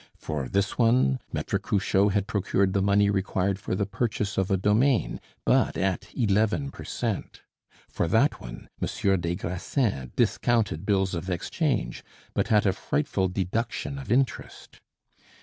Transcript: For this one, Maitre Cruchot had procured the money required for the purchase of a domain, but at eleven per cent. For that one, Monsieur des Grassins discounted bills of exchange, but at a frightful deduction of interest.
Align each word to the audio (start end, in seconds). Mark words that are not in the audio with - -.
For 0.17 0.49
this 0.49 0.79
one, 0.79 1.19
Maitre 1.31 1.59
Cruchot 1.59 2.11
had 2.13 2.25
procured 2.25 2.73
the 2.73 2.81
money 2.81 3.11
required 3.11 3.59
for 3.59 3.75
the 3.75 3.85
purchase 3.85 4.35
of 4.35 4.49
a 4.49 4.57
domain, 4.57 5.21
but 5.45 5.77
at 5.77 6.07
eleven 6.17 6.71
per 6.71 6.83
cent. 6.83 7.43
For 7.87 8.07
that 8.07 8.41
one, 8.41 8.67
Monsieur 8.79 9.15
des 9.15 9.35
Grassins 9.35 10.09
discounted 10.15 10.87
bills 10.87 11.13
of 11.13 11.29
exchange, 11.29 12.03
but 12.33 12.51
at 12.51 12.65
a 12.65 12.73
frightful 12.73 13.27
deduction 13.27 13.99
of 13.99 14.11
interest. 14.11 14.81